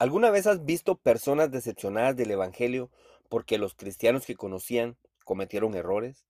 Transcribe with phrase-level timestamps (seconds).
[0.00, 2.90] ¿Alguna vez has visto personas decepcionadas del Evangelio
[3.28, 4.96] porque los cristianos que conocían
[5.26, 6.24] cometieron errores?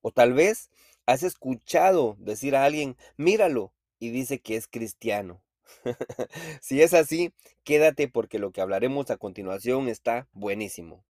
[0.00, 0.70] O tal vez
[1.04, 5.42] has escuchado decir a alguien, míralo, y dice que es cristiano.
[6.62, 11.04] si es así, quédate porque lo que hablaremos a continuación está buenísimo.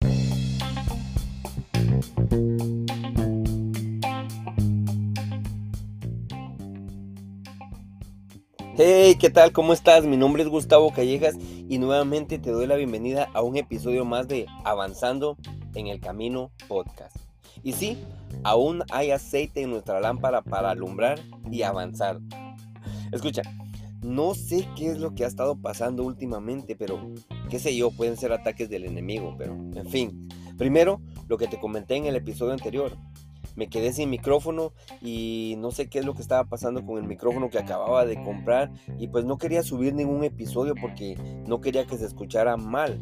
[8.83, 9.53] Hey, ¿qué tal?
[9.53, 10.07] ¿Cómo estás?
[10.07, 11.35] Mi nombre es Gustavo Callejas
[11.69, 15.37] y nuevamente te doy la bienvenida a un episodio más de Avanzando
[15.75, 17.15] en el Camino Podcast.
[17.63, 17.99] Y sí,
[18.43, 21.21] aún hay aceite en nuestra lámpara para alumbrar
[21.51, 22.21] y avanzar.
[23.13, 23.43] Escucha,
[24.01, 27.13] no sé qué es lo que ha estado pasando últimamente, pero
[27.51, 30.27] qué sé yo, pueden ser ataques del enemigo, pero en fin.
[30.57, 32.97] Primero, lo que te comenté en el episodio anterior,
[33.57, 34.73] me quedé sin micrófono
[35.03, 38.23] y no sé qué es lo que estaba pasando con el micrófono que acababa de
[38.23, 43.01] comprar y pues no quería subir ningún episodio porque no quería que se escuchara mal.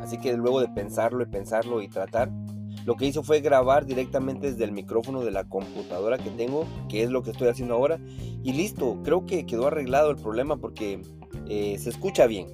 [0.00, 2.30] Así que luego de pensarlo y pensarlo y tratar,
[2.84, 7.02] lo que hizo fue grabar directamente desde el micrófono de la computadora que tengo, que
[7.02, 7.98] es lo que estoy haciendo ahora.
[8.44, 11.02] Y listo, creo que quedó arreglado el problema porque
[11.48, 12.46] eh, se escucha bien.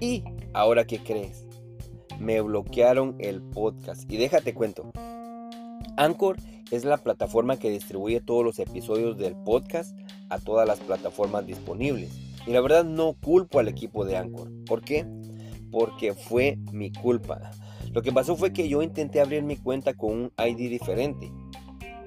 [0.00, 1.46] Y ahora, ¿qué crees?
[2.18, 4.10] Me bloquearon el podcast.
[4.10, 4.90] Y déjate cuento.
[5.96, 6.36] Anchor
[6.70, 9.96] es la plataforma que distribuye todos los episodios del podcast
[10.30, 12.10] a todas las plataformas disponibles.
[12.46, 14.50] Y la verdad no culpo al equipo de Anchor.
[14.66, 15.06] ¿Por qué?
[15.70, 17.50] Porque fue mi culpa.
[17.92, 21.30] Lo que pasó fue que yo intenté abrir mi cuenta con un ID diferente.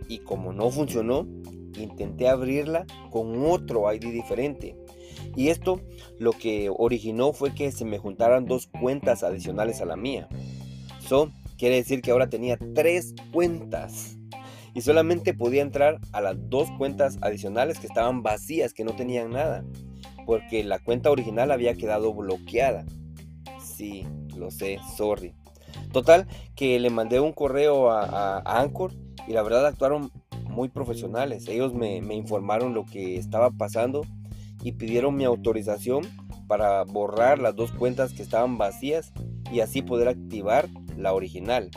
[0.10, 1.28] Y como no funcionó,
[1.78, 4.76] intenté abrirla con otro ID diferente.
[5.36, 5.80] Y esto
[6.20, 10.28] lo que originó fue que se me juntaran dos cuentas adicionales a la mía.
[11.04, 14.18] Eso quiere decir que ahora tenía tres cuentas
[14.74, 19.32] y solamente podía entrar a las dos cuentas adicionales que estaban vacías, que no tenían
[19.32, 19.64] nada,
[20.26, 22.86] porque la cuenta original había quedado bloqueada.
[23.64, 25.34] Sí, lo sé, sorry.
[25.94, 28.92] Total, que le mandé un correo a, Anchor
[29.28, 30.12] y la verdad actuaron
[30.44, 31.48] muy profesionales.
[31.48, 34.02] Ellos me, me informaron lo que estaba pasando
[34.62, 36.04] y pidieron mi autorización
[36.48, 39.14] para borrar las dos cuentas que estaban vacías
[39.52, 40.68] y así poder activar
[40.98, 41.70] la original.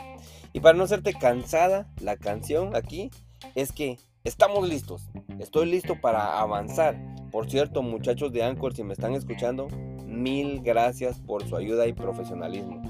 [0.53, 3.11] Y para no hacerte cansada, la canción aquí
[3.55, 5.09] es que estamos listos.
[5.39, 6.97] Estoy listo para avanzar.
[7.31, 9.67] Por cierto, muchachos de Anchor, si me están escuchando,
[10.05, 12.81] mil gracias por su ayuda y profesionalismo.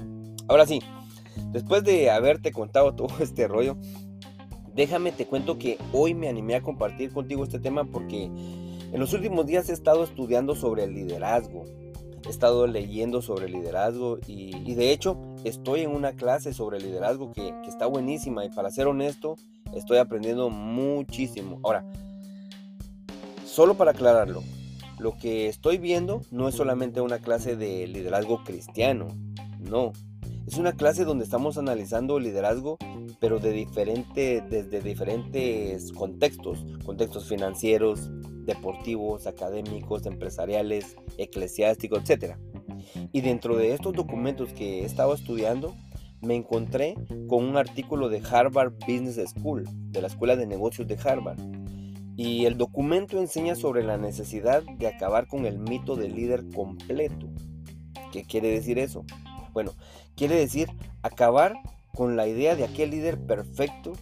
[0.48, 0.80] Ahora sí,
[1.52, 3.76] después de haberte contado todo este rollo,
[4.74, 9.12] déjame te cuento que hoy me animé a compartir contigo este tema porque en los
[9.12, 11.64] últimos días he estado estudiando sobre el liderazgo
[12.26, 17.54] he estado leyendo sobre liderazgo y, de hecho estoy en una clase sobre liderazgo que,
[17.66, 19.36] está buenísima y para ser honesto
[19.74, 21.60] estoy aprendiendo muchísimo.
[21.62, 21.84] Ahora,
[23.44, 24.42] solo para aclararlo,
[24.98, 29.08] lo que estoy viendo no es solamente una clase de liderazgo cristiano,
[29.58, 29.92] no.
[30.46, 32.76] Es una clase donde estamos analizando liderazgo,
[33.20, 38.10] pero de desde diferentes contextos, contextos financieros,
[38.46, 42.36] deportivos, académicos, empresariales, eclesiásticos, etc.
[43.12, 45.74] Y dentro de estos documentos que he estado estudiando,
[46.20, 46.94] me encontré
[47.28, 51.38] con un artículo de Harvard Business School, de la Escuela de Negocios de Harvard.
[52.16, 57.28] Y el documento enseña sobre la necesidad de acabar con el mito del líder completo.
[58.12, 59.04] ¿Qué quiere decir eso?
[59.52, 59.72] Bueno,
[60.16, 60.68] quiere decir
[61.02, 61.54] acabar
[61.94, 63.92] con la idea de aquel líder perfecto,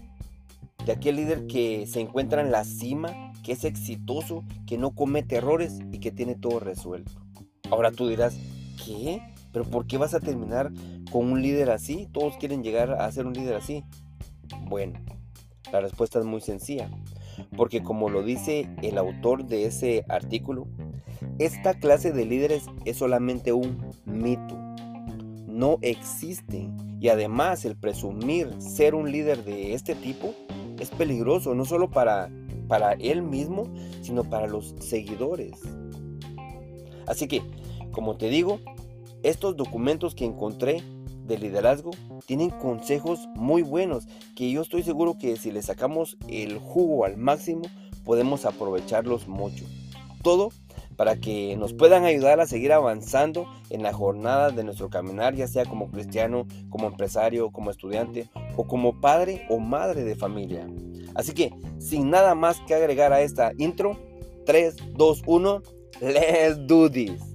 [0.84, 5.36] de aquel líder que se encuentra en la cima que es exitoso, que no comete
[5.36, 7.12] errores y que tiene todo resuelto.
[7.70, 8.36] Ahora tú dirás,
[8.84, 9.22] ¿qué?
[9.52, 10.70] ¿Pero por qué vas a terminar
[11.10, 12.08] con un líder así?
[12.12, 13.84] Todos quieren llegar a ser un líder así.
[14.66, 15.00] Bueno,
[15.72, 16.90] la respuesta es muy sencilla.
[17.56, 20.66] Porque como lo dice el autor de ese artículo,
[21.38, 24.56] esta clase de líderes es solamente un mito.
[25.46, 26.98] No existen.
[27.00, 30.34] Y además el presumir ser un líder de este tipo
[30.80, 32.28] es peligroso, no solo para
[32.68, 33.64] para él mismo,
[34.02, 35.58] sino para los seguidores.
[37.06, 37.42] Así que,
[37.98, 38.60] como te digo,
[39.24, 40.84] estos documentos que encontré
[41.24, 41.90] de liderazgo
[42.26, 44.06] tienen consejos muy buenos
[44.36, 47.62] que yo estoy seguro que si le sacamos el jugo al máximo
[48.04, 49.64] podemos aprovecharlos mucho.
[50.22, 50.50] Todo
[50.94, 55.48] para que nos puedan ayudar a seguir avanzando en la jornada de nuestro caminar, ya
[55.48, 60.68] sea como cristiano, como empresario, como estudiante o como padre o madre de familia.
[61.16, 63.98] Así que, sin nada más que agregar a esta intro,
[64.46, 65.62] 3, 2, 1,
[66.00, 67.27] let's do this.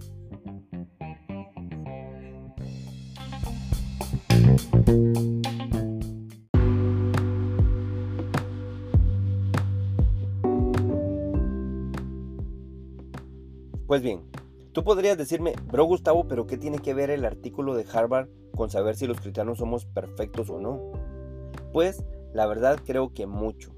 [13.94, 14.22] Pues bien,
[14.72, 18.72] Tú podrías decirme, bro Gustavo, pero ¿qué tiene que ver el artículo de Harvard con
[18.72, 20.82] saber si los cristianos somos perfectos o no?
[21.72, 22.04] Pues
[22.34, 23.70] la verdad creo que mucho.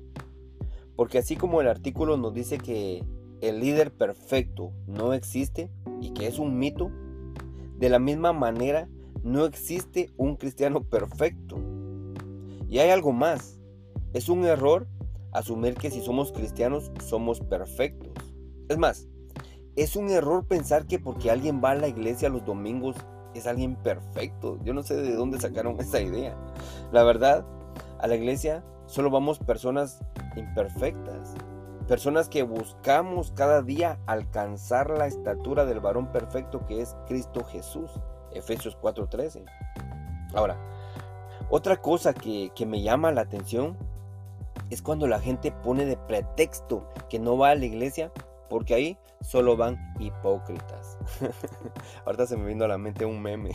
[0.96, 3.04] Porque así como el artículo nos dice que
[3.42, 5.70] el líder perfecto no existe
[6.00, 6.90] y que es un mito,
[7.78, 8.88] de la misma manera
[9.22, 11.58] no existe un cristiano perfecto.
[12.70, 13.60] Y hay algo más.
[14.14, 14.88] Es un error
[15.34, 18.14] asumir que si somos cristianos somos perfectos.
[18.70, 19.10] Es más,
[19.76, 22.96] es un error pensar que porque alguien va a la iglesia los domingos
[23.34, 24.58] es alguien perfecto.
[24.64, 26.36] Yo no sé de dónde sacaron esa idea.
[26.92, 27.46] La verdad,
[28.00, 30.00] a la iglesia solo vamos personas
[30.36, 31.34] imperfectas.
[31.88, 37.92] Personas que buscamos cada día alcanzar la estatura del varón perfecto que es Cristo Jesús.
[38.32, 39.46] Efesios 4:13.
[40.34, 40.58] Ahora,
[41.50, 43.78] otra cosa que, que me llama la atención
[44.70, 48.12] es cuando la gente pone de pretexto que no va a la iglesia
[48.56, 50.98] porque ahí solo van hipócritas.
[52.06, 53.50] Ahorita se me vino a la mente un meme.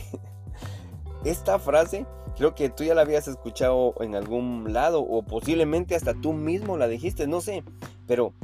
[1.25, 2.05] Esta frase
[2.37, 6.77] creo que tú ya la habías escuchado en algún lado o posiblemente hasta tú mismo
[6.77, 7.63] la dijiste, no sé,
[8.05, 8.35] pero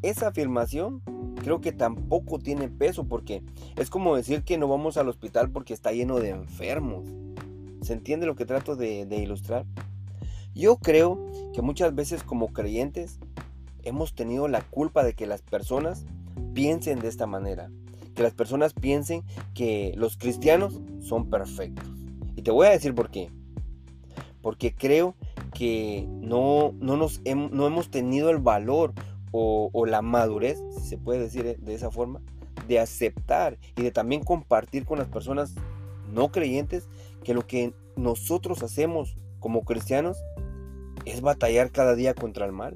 [0.00, 1.02] esa afirmación
[1.42, 3.42] creo que tampoco tiene peso porque
[3.76, 7.04] es como decir que no vamos al hospital porque está lleno de enfermos.
[7.82, 9.66] ¿Se entiende lo que trato de, de ilustrar?
[10.54, 13.18] Yo creo que muchas veces como creyentes
[13.86, 16.04] hemos tenido la culpa de que las personas
[16.54, 17.70] piensen de esta manera.
[18.14, 19.22] Que las personas piensen
[19.54, 21.86] que los cristianos son perfectos.
[22.34, 23.30] Y te voy a decir por qué.
[24.42, 25.14] Porque creo
[25.54, 28.92] que no, no, nos no hemos tenido el valor
[29.30, 32.20] o, o, la madurez, si se puede decir de esa forma,
[32.66, 35.54] de aceptar y de también compartir con las personas
[36.12, 36.88] no creyentes
[37.22, 40.18] que lo que nosotros hacemos como cristianos
[41.04, 42.74] es batallar cada día contra el mal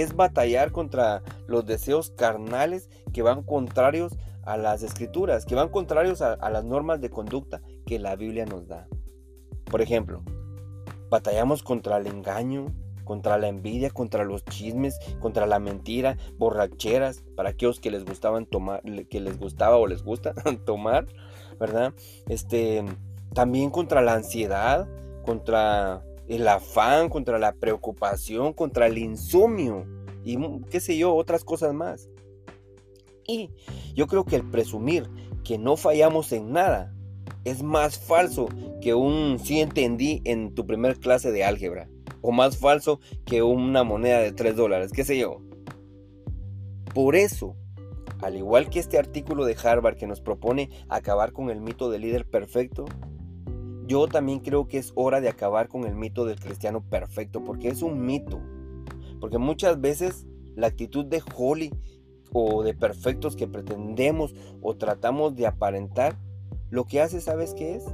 [0.00, 6.22] es batallar contra los deseos carnales que van contrarios a las escrituras, que van contrarios
[6.22, 8.86] a, las normas de conducta que la Biblia nos da.
[9.64, 10.22] Por ejemplo,
[11.10, 12.72] batallamos contra el engaño,
[13.04, 18.46] contra la envidia, contra los chismes, contra la mentira, borracheras, para aquellos que les gustaban
[18.46, 20.32] tomar, que les gustaba o les gusta
[20.64, 21.06] tomar,
[21.58, 21.92] ¿verdad?
[22.28, 22.84] Este,
[23.34, 24.88] también contra la ansiedad,
[25.24, 29.86] contra el afán, contra la preocupación, contra el insomnio
[30.24, 30.36] y
[30.70, 32.10] qué sé yo, otras cosas más.
[33.26, 33.50] Y
[33.94, 35.08] yo creo que el presumir
[35.44, 36.92] que no fallamos en nada
[37.44, 38.48] es más falso
[38.80, 41.88] que un sí entendí en tu primer clase de álgebra.
[42.22, 45.40] O más falso que una moneda de 3 dólares, qué sé yo.
[46.92, 47.54] Por eso,
[48.20, 52.02] al igual que este artículo de Harvard que nos propone acabar con el mito del
[52.02, 52.86] líder perfecto,
[53.86, 57.68] yo también creo que es hora de acabar con el mito del cristiano perfecto, porque
[57.68, 58.40] es un mito.
[59.20, 61.72] Porque muchas veces la actitud de holy
[62.32, 66.18] o de perfectos que pretendemos o tratamos de aparentar,
[66.70, 67.84] lo que hace, ¿sabes qué es?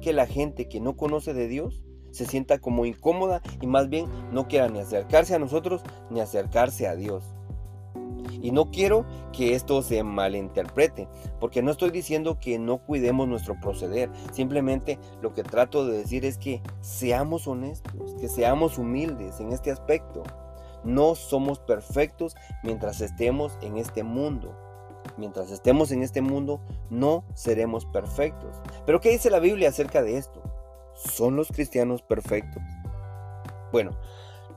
[0.00, 4.06] Que la gente que no conoce de Dios se sienta como incómoda y más bien
[4.30, 7.34] no quiera ni acercarse a nosotros ni acercarse a Dios.
[8.42, 11.08] Y no quiero que esto se malinterprete,
[11.40, 14.10] porque no estoy diciendo que no cuidemos nuestro proceder.
[14.32, 19.70] Simplemente lo que trato de decir es que seamos honestos, que seamos humildes en este
[19.70, 20.22] aspecto.
[20.84, 24.54] No somos perfectos mientras estemos en este mundo.
[25.16, 26.60] Mientras estemos en este mundo,
[26.90, 28.56] no seremos perfectos.
[28.84, 30.42] Pero ¿qué dice la Biblia acerca de esto?
[30.94, 32.62] ¿Son los cristianos perfectos?
[33.72, 33.92] Bueno,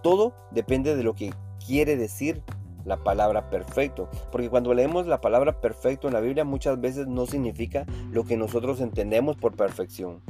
[0.04, 1.34] todo depende de lo que
[1.66, 2.44] quiere decir
[2.88, 4.10] la palabra perfecto.
[4.32, 8.38] Porque cuando leemos la palabra perfecto en la Biblia muchas veces no significa lo que
[8.38, 10.22] nosotros entendemos por perfección.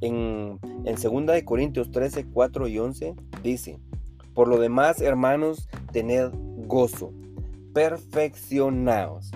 [0.00, 3.80] En, en 2 de Corintios 13, 4 y 11 dice,
[4.34, 6.30] por lo demás, hermanos, tened
[6.66, 7.12] gozo,
[7.72, 9.30] perfeccionados.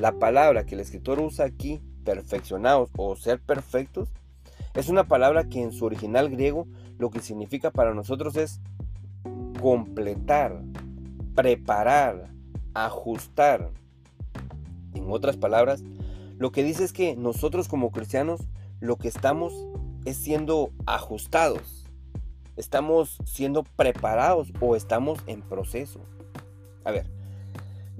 [0.00, 4.08] La palabra que el escritor usa aquí, perfeccionados o ser perfectos,
[4.74, 6.66] es una palabra que en su original griego
[6.98, 8.60] lo que significa para nosotros es
[9.60, 10.60] completar,
[11.34, 12.30] preparar,
[12.74, 13.70] ajustar.
[14.94, 15.82] En otras palabras,
[16.38, 18.40] lo que dice es que nosotros como cristianos
[18.80, 19.52] lo que estamos
[20.04, 21.86] es siendo ajustados.
[22.56, 26.00] Estamos siendo preparados o estamos en proceso.
[26.84, 27.06] A ver,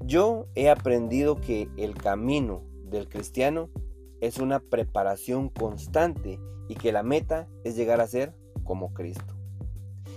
[0.05, 3.69] yo he aprendido que el camino del cristiano
[4.21, 9.34] es una preparación constante y que la meta es llegar a ser como Cristo.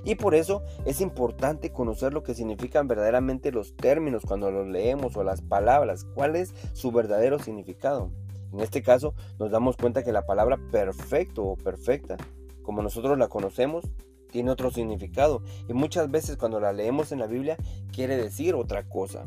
[0.09, 5.15] Y por eso es importante conocer lo que significan verdaderamente los términos cuando los leemos
[5.19, 8.11] o las palabras, cuál es su verdadero significado.
[8.51, 12.17] En este caso nos damos cuenta que la palabra perfecto o perfecta,
[12.63, 13.85] como nosotros la conocemos,
[14.31, 17.59] tiene otro significado y muchas veces cuando la leemos en la Biblia
[17.93, 19.27] quiere decir otra cosa.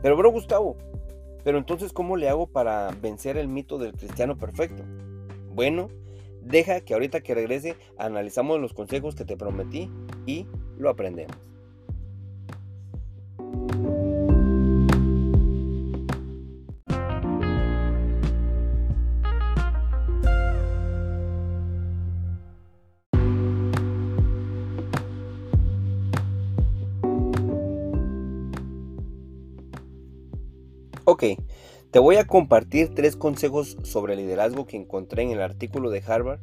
[0.00, 0.76] Pero bro Gustavo,
[1.42, 4.84] pero entonces ¿cómo le hago para vencer el mito del cristiano perfecto?
[5.52, 5.88] Bueno,
[6.48, 9.90] deja que ahorita que regrese analizamos los consejos que te prometí
[10.26, 10.46] y
[10.78, 11.36] lo aprendemos.
[31.90, 36.40] Te voy a compartir tres consejos sobre liderazgo que encontré en el artículo de Harvard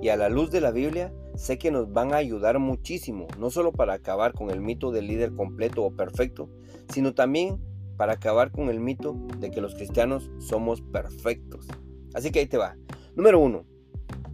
[0.00, 3.50] y a la luz de la Biblia sé que nos van a ayudar muchísimo, no
[3.50, 6.48] solo para acabar con el mito del líder completo o perfecto,
[6.88, 7.60] sino también
[7.98, 11.68] para acabar con el mito de que los cristianos somos perfectos.
[12.14, 12.76] Así que ahí te va.
[13.16, 13.66] Número uno,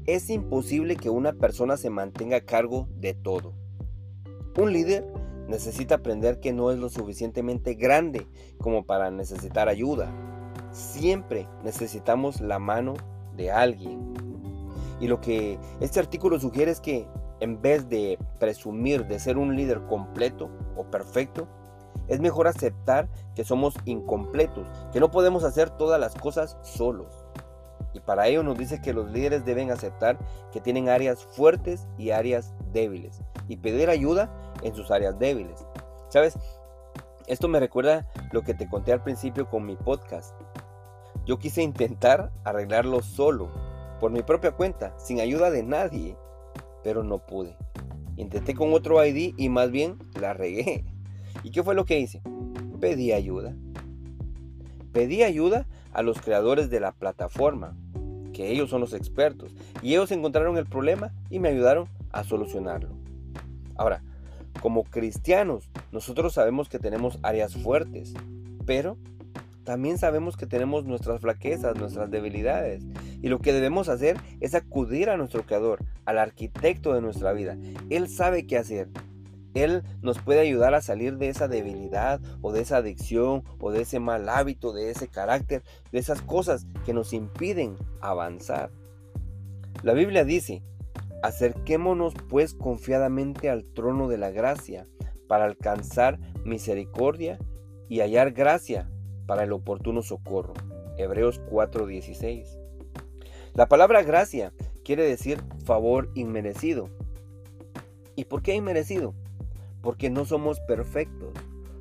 [0.06, 3.54] es imposible que una persona se mantenga a cargo de todo.
[4.56, 5.04] Un líder
[5.50, 8.26] necesita aprender que no es lo suficientemente grande
[8.58, 10.10] como para necesitar ayuda.
[10.70, 12.94] Siempre necesitamos la mano
[13.36, 14.14] de alguien.
[15.00, 17.06] Y lo que este artículo sugiere es que
[17.40, 21.48] en vez de presumir de ser un líder completo o perfecto,
[22.06, 27.19] es mejor aceptar que somos incompletos, que no podemos hacer todas las cosas solos.
[27.92, 30.18] Y para ello nos dice que los líderes deben aceptar
[30.52, 34.30] que tienen áreas fuertes y áreas débiles y pedir ayuda
[34.62, 35.64] en sus áreas débiles.
[36.08, 36.38] ¿Sabes?
[37.26, 40.34] Esto me recuerda lo que te conté al principio con mi podcast.
[41.26, 43.50] Yo quise intentar arreglarlo solo,
[44.00, 46.16] por mi propia cuenta, sin ayuda de nadie,
[46.82, 47.56] pero no pude.
[48.16, 50.84] Intenté con otro ID y más bien la regué.
[51.42, 52.22] ¿Y qué fue lo que hice?
[52.80, 53.54] Pedí ayuda.
[54.92, 57.76] Pedí ayuda a los creadores de la plataforma,
[58.32, 62.90] que ellos son los expertos, y ellos encontraron el problema y me ayudaron a solucionarlo.
[63.76, 64.02] Ahora,
[64.60, 68.14] como cristianos, nosotros sabemos que tenemos áreas fuertes,
[68.66, 68.96] pero
[69.64, 72.82] también sabemos que tenemos nuestras flaquezas, nuestras debilidades.
[73.22, 77.56] Y lo que debemos hacer es acudir a nuestro Creador, al arquitecto de nuestra vida.
[77.88, 78.88] Él sabe qué hacer.
[79.54, 83.82] Él nos puede ayudar a salir de esa debilidad o de esa adicción o de
[83.82, 88.70] ese mal hábito, de ese carácter, de esas cosas que nos impiden avanzar.
[89.82, 90.62] La Biblia dice,
[91.22, 94.86] acerquémonos pues confiadamente al trono de la gracia
[95.26, 97.38] para alcanzar misericordia
[97.88, 98.90] y hallar gracia
[99.26, 100.54] para el oportuno socorro.
[100.96, 102.58] Hebreos 4:16.
[103.54, 104.52] La palabra gracia
[104.84, 106.88] quiere decir favor inmerecido.
[108.16, 109.14] ¿Y por qué inmerecido?
[109.82, 111.32] Porque no somos perfectos.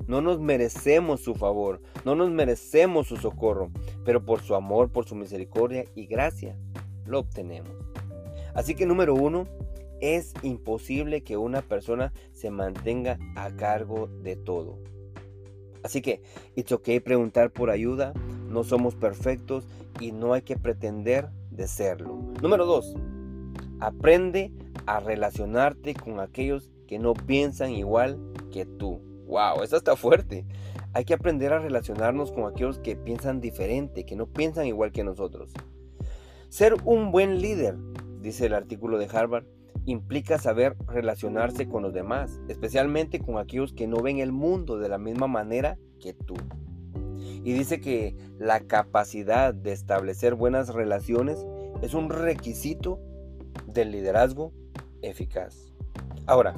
[0.06, 3.70] No nos merecemos su favor, no nos merecemos su socorro,
[4.04, 6.56] pero por su amor, por su misericordia y gracia,
[7.06, 7.70] lo obtenemos.
[8.54, 9.46] Así que número uno,
[10.00, 14.78] es imposible que una persona se mantenga a cargo de todo.
[15.82, 16.22] Así que,
[16.56, 18.12] it's okay preguntar por ayuda,
[18.48, 19.66] no somos perfectos
[20.00, 22.18] y no hay que pretender de serlo.
[22.42, 22.96] Número dos,
[23.78, 24.52] aprende
[24.86, 28.18] a relacionarte con aquellos que no piensan igual
[28.50, 29.00] que tú.
[29.28, 29.62] ¡Wow!
[29.62, 30.44] Eso está fuerte.
[30.92, 35.04] Hay que aprender a relacionarnos con aquellos que piensan diferente, que no piensan igual que
[35.04, 35.52] nosotros.
[36.48, 37.76] Ser un buen líder,
[38.20, 39.44] dice el artículo de Harvard,
[39.84, 44.88] implica saber relacionarse con los demás, especialmente con aquellos que no ven el mundo de
[44.88, 46.34] la misma manera que tú.
[47.44, 51.46] Y dice que la capacidad de establecer buenas relaciones
[51.82, 52.98] es un requisito
[53.68, 54.52] del liderazgo
[55.02, 55.72] eficaz.
[56.26, 56.54] Ahora,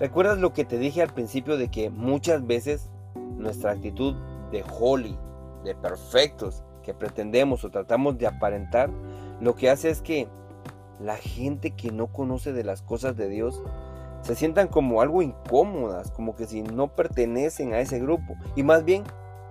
[0.00, 2.88] ¿Recuerdas lo que te dije al principio de que muchas veces
[3.36, 4.14] nuestra actitud
[4.50, 5.18] de holy,
[5.62, 8.88] de perfectos, que pretendemos o tratamos de aparentar,
[9.42, 10.26] lo que hace es que
[11.00, 13.62] la gente que no conoce de las cosas de Dios
[14.22, 18.86] se sientan como algo incómodas, como que si no pertenecen a ese grupo y más
[18.86, 19.04] bien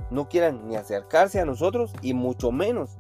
[0.10, 2.98] no quieran ni acercarse a nosotros y mucho menos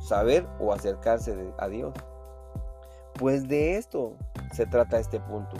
[0.00, 1.94] saber o acercarse a Dios.
[3.14, 4.16] Pues de esto
[4.52, 5.56] se trata este punto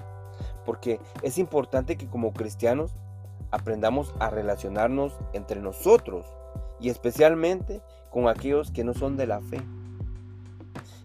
[0.65, 2.95] porque es importante que como cristianos
[3.51, 6.27] aprendamos a relacionarnos entre nosotros
[6.81, 9.61] y especialmente con aquellos que no son de la fe.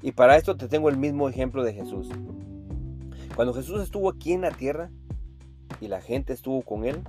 [0.02, 2.10] Y para esto te tengo el mismo ejemplo de Jesús.
[3.36, 4.92] Cuando Jesús estuvo aquí en la tierra
[5.82, 7.02] y la gente estuvo con él,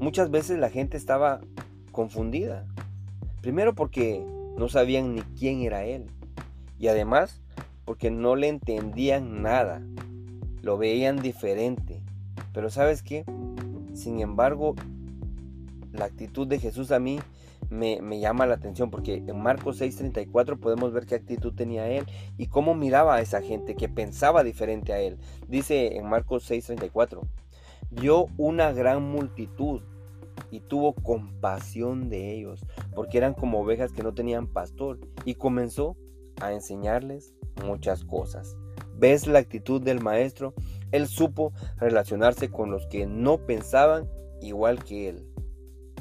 [0.00, 1.40] muchas veces la gente estaba
[1.92, 2.66] confundida.
[3.40, 4.24] Primero porque
[4.56, 6.06] no sabían ni quién era él.
[6.78, 7.40] Y además
[7.84, 9.82] porque no le entendían nada
[10.62, 12.00] lo veían diferente.
[12.52, 13.24] Pero sabes qué?
[13.94, 14.74] Sin embargo,
[15.92, 17.20] la actitud de Jesús a mí
[17.70, 22.46] me, llama la atención porque en Marcos 6:34 podemos ver qué actitud tenía él y
[22.46, 25.18] cómo miraba a esa gente que pensaba diferente a él.
[25.48, 27.20] Dice en Marcos 6:34,
[27.90, 29.82] vio una gran multitud
[30.50, 32.64] y tuvo compasión de ellos,
[32.94, 35.96] porque eran como ovejas que no tenían pastor, y comenzó
[36.40, 38.56] a enseñarles muchas cosas.
[39.02, 40.54] ¿Ves la actitud del maestro?
[40.92, 44.08] Él supo relacionarse con los que no pensaban
[44.40, 45.26] igual que él.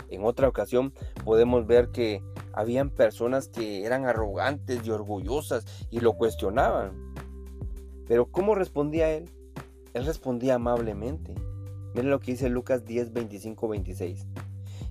[0.10, 0.94] En otra ocasión
[1.26, 2.22] podemos ver que
[2.54, 7.12] habían personas que eran arrogantes y orgullosas y lo cuestionaban.
[8.08, 9.28] Pero ¿cómo respondía él?
[9.96, 11.34] Él respondía amablemente.
[11.96, 14.28] Miren lo que dice Lucas 10, 25, 26.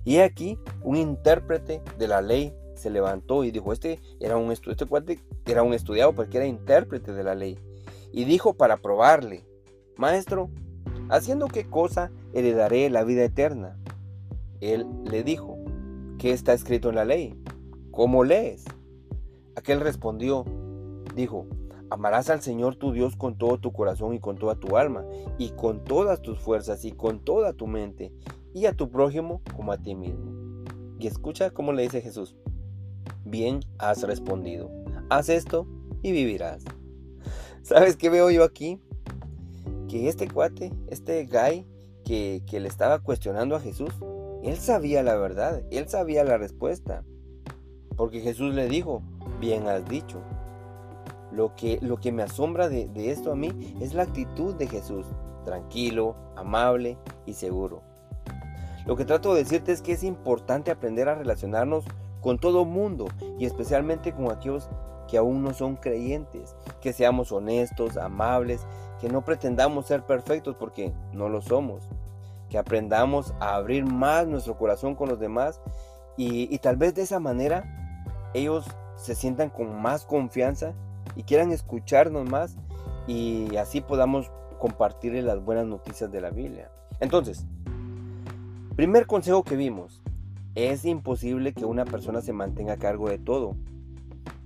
[0.03, 5.19] Y aquí un intérprete de la ley se levantó y dijo, este era un, este
[5.45, 7.57] era un estudiado porque era intérprete de la ley.
[8.11, 9.45] Y dijo para probarle,
[9.97, 10.49] Maestro,
[11.09, 13.77] ¿haciendo qué cosa heredaré la vida eterna?
[14.59, 15.57] Él le dijo,
[16.17, 17.41] ¿qué está escrito en la ley?
[17.91, 18.65] ¿Cómo lees?
[19.55, 20.45] Aquel respondió,
[21.15, 21.47] dijo,
[21.91, 25.03] Amarás al Señor tu Dios con todo tu corazón y con toda tu alma,
[25.37, 28.13] y con todas tus fuerzas y con toda tu mente,
[28.53, 30.63] y a tu prójimo como a ti mismo.
[30.99, 32.37] Y escucha cómo le dice Jesús,
[33.25, 34.71] bien has respondido,
[35.09, 35.67] haz esto
[36.01, 36.63] y vivirás.
[37.63, 38.79] ¿Sabes qué veo yo aquí?
[39.87, 41.65] Que este cuate, este guy
[42.03, 43.93] que, le estaba cuestionando a Jesús,
[44.43, 47.03] él sabía la verdad, él sabía la respuesta.
[47.95, 49.03] Porque Jesús le dijo,
[49.39, 50.21] bien has dicho.
[51.31, 54.67] Lo que, lo que me asombra de, de esto a mí es la actitud de
[54.67, 55.05] Jesús,
[55.45, 57.83] tranquilo, amable y seguro.
[58.85, 61.85] Lo que trato de decirte es que es importante aprender a relacionarnos
[62.21, 63.07] con todo mundo
[63.39, 64.69] y especialmente con aquellos
[65.11, 68.65] que aún no son creyentes, que seamos honestos, amables,
[69.01, 71.89] que no pretendamos ser perfectos porque no lo somos,
[72.49, 75.59] que aprendamos a abrir más nuestro corazón con los demás
[76.15, 77.65] y, tal vez de esa manera
[78.33, 78.65] ellos
[78.95, 80.71] se sientan con más confianza
[81.17, 82.55] y quieran escucharnos más
[83.05, 86.71] y así podamos compartirles las buenas noticias de la Biblia.
[87.01, 87.45] Entonces,
[88.77, 90.01] primer consejo que vimos,
[90.55, 93.57] es imposible que una persona se mantenga a cargo de todo.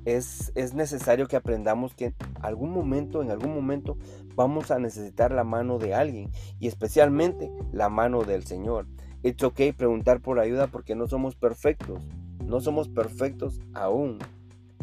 [0.06, 3.98] Es, es, necesario que aprendamos que en algún momento, en algún momento,
[4.36, 8.88] vamos a necesitar la mano de alguien y especialmente la mano del Señor.
[9.24, 12.04] Es ok preguntar por ayuda porque no somos perfectos.
[12.46, 14.20] No somos perfectos aún.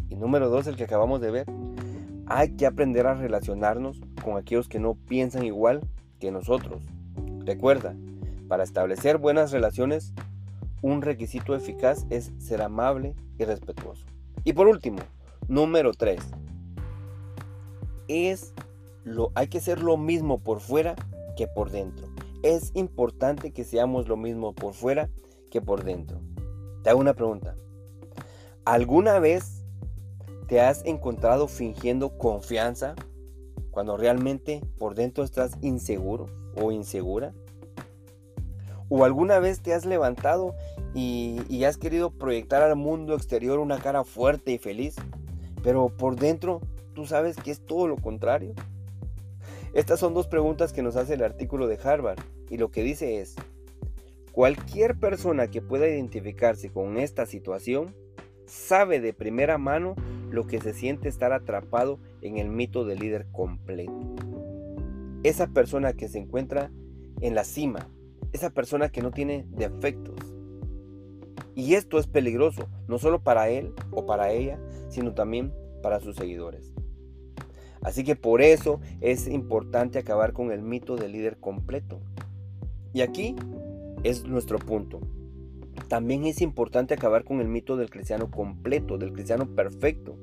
[0.08, 1.46] Y número dos, el que acabamos de ver,
[2.26, 5.80] hay que aprender a relacionarnos con aquellos que no piensan igual
[6.18, 6.82] que nosotros.
[7.44, 7.94] Recuerda,
[8.48, 10.12] para establecer buenas relaciones,
[10.82, 14.04] un requisito eficaz es ser amable y respetuoso.
[14.44, 14.98] Y por último,
[15.48, 16.20] número 3.
[18.09, 18.55] Es
[19.05, 20.94] lo, hay que ser lo mismo por fuera
[21.37, 22.09] que por dentro.
[22.42, 25.09] Es importante que seamos lo mismo por fuera
[25.50, 26.20] que por dentro.
[26.83, 27.57] Te hago una pregunta.
[28.64, 29.62] ¿Alguna vez
[30.52, 32.94] ¿Te has encontrado fingiendo confianza
[33.70, 37.33] cuando realmente por dentro estás inseguro o insegura?
[38.90, 40.55] ¿O alguna vez te has levantado
[40.94, 44.96] y, has querido proyectar al mundo exterior una cara fuerte y feliz,
[45.62, 46.61] pero por dentro
[46.94, 48.55] tú sabes que es todo lo contrario?
[49.74, 52.18] Estas son dos preguntas que nos hace el artículo de Harvard
[52.50, 53.37] y lo que dice es,
[54.33, 57.94] cualquier persona que pueda identificarse con esta situación
[58.46, 59.94] sabe de primera mano
[60.31, 63.92] lo que se siente estar atrapado en el mito del líder completo.
[65.22, 66.70] Esa persona que se encuentra
[67.20, 67.88] en la cima,
[68.33, 70.16] esa persona que no tiene defectos.
[71.54, 76.16] Y esto es peligroso, no solo para él o para ella, sino también para sus
[76.16, 76.72] seguidores.
[77.82, 82.00] Así que por eso es importante acabar con el mito del líder completo.
[82.92, 83.34] Y aquí
[84.04, 85.00] es nuestro punto.
[85.88, 90.16] También es importante acabar con el mito del cristiano completo, del cristiano perfecto,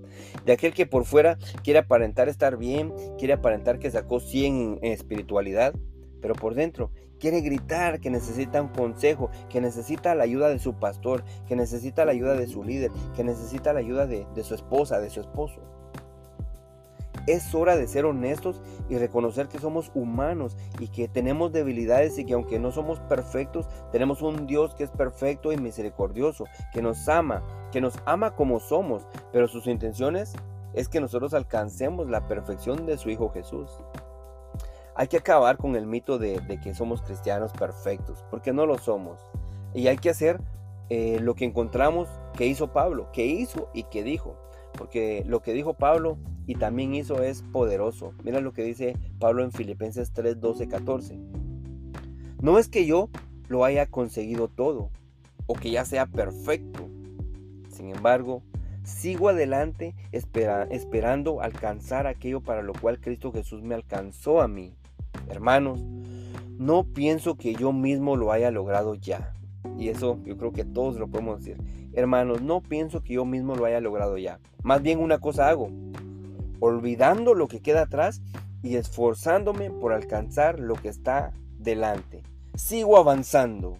[0.46, 4.92] de aquel que por fuera quiere aparentar estar bien, quiere aparentar que sacó 100 en
[4.92, 5.74] espiritualidad,
[6.22, 10.74] pero por dentro quiere gritar que necesita un consejo, que necesita la ayuda de su
[10.74, 14.56] pastor, que necesita la ayuda de su líder, que necesita la ayuda de, de su
[14.56, 15.62] esposa, de su esposo.
[17.28, 22.26] Es hora de ser honestos y reconocer que somos humanos y que tenemos debilidades y
[22.26, 27.08] que aunque no somos perfectos, tenemos un Dios que es perfecto y misericordioso, que nos
[27.08, 30.34] ama, que nos ama como somos, pero sus intenciones
[30.74, 33.70] es que nosotros alcancemos la perfección de su Hijo Jesús.
[35.00, 39.18] Hay que acabar con el mito de, que somos cristianos perfectos, porque no lo somos.
[39.74, 40.42] Y hay que hacer
[40.90, 44.36] eh, lo que encontramos que hizo Pablo, que hizo y que dijo.
[44.74, 48.14] Porque lo que dijo Pablo y también hizo es poderoso.
[48.26, 51.18] Mira lo que dice Pablo en Filipenses 3, 12, 14.
[52.42, 53.10] No es que yo
[53.48, 54.92] lo haya conseguido todo
[55.48, 56.90] o que ya sea perfecto.
[57.70, 58.44] Sin embargo,
[58.84, 64.76] sigo adelante esperando alcanzar aquello para lo cual Cristo Jesús me alcanzó a mí.
[65.30, 65.82] Hermanos,
[66.58, 69.34] no pienso que yo mismo lo haya logrado ya.
[69.78, 71.58] y eso yo creo que todos lo podemos decir.
[71.94, 74.40] Hermanos, no pienso que yo mismo lo haya logrado ya.
[74.62, 75.70] Más bien una cosa hago,
[76.60, 78.22] olvidando lo que queda atrás
[78.62, 82.24] y esforzándome por alcanzar lo que está delante.
[82.56, 83.78] Sigo avanzando.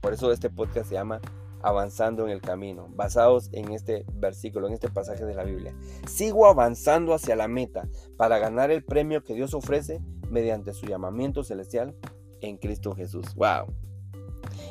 [0.00, 1.20] Por eso este podcast se llama
[1.62, 5.74] Avanzando en el Camino, basados en este versículo, en este pasaje de la Biblia.
[6.06, 11.44] Sigo avanzando hacia la meta para ganar el premio que Dios ofrece mediante su llamamiento
[11.44, 11.94] celestial
[12.40, 13.34] en Cristo Jesús.
[13.34, 13.66] ¡Wow!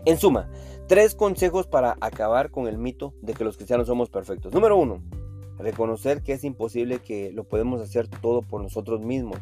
[0.06, 0.50] En suma,
[0.88, 4.54] tres consejos para acabar con el mito de que los cristianos somos perfectos.
[4.54, 5.02] Número uno,
[5.58, 9.40] reconocer que es imposible que lo podemos hacer todo por nosotros mismos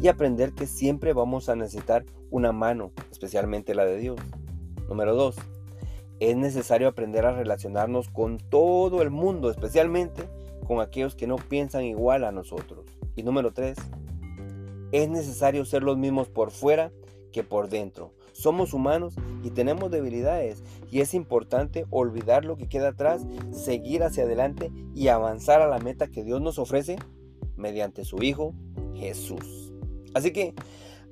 [0.00, 4.18] y aprender que siempre vamos a necesitar una mano, especialmente la de Dios.
[4.88, 5.36] Número 2.
[6.20, 10.28] Es necesario aprender a relacionarnos con todo el mundo, especialmente
[10.66, 12.86] con aquellos que no piensan igual a nosotros.
[13.16, 13.76] Y número 3.
[14.92, 16.92] Es necesario ser los mismos por fuera
[17.32, 18.12] que por dentro.
[18.32, 24.24] Somos humanos y tenemos debilidades y es importante olvidar lo que queda atrás, seguir hacia
[24.24, 26.96] adelante y avanzar a la meta que Dios nos ofrece
[27.56, 28.54] mediante su Hijo
[28.94, 29.72] Jesús.
[30.14, 30.54] Así que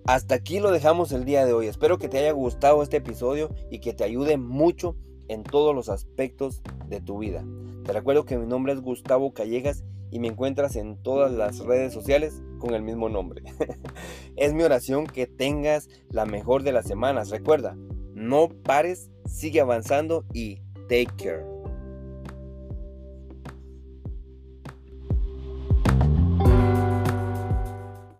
[0.06, 1.66] hasta aquí lo dejamos el día de hoy.
[1.66, 4.96] Espero que te haya gustado este episodio y que te ayude mucho
[5.28, 7.44] en todos los aspectos de tu vida.
[7.84, 11.92] Te recuerdo que mi nombre es Gustavo Callejas y me encuentras en todas las redes
[11.92, 13.42] sociales con el mismo nombre.
[14.36, 17.30] es mi oración que tengas la mejor de las semanas.
[17.30, 17.76] Recuerda,
[18.14, 21.59] no pares, sigue avanzando y take care.